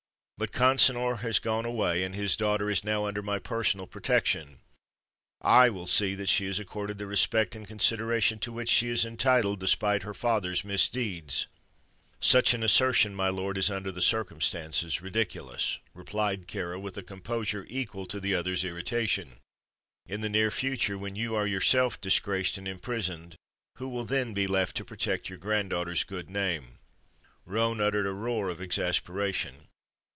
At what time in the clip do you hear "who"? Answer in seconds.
23.75-23.87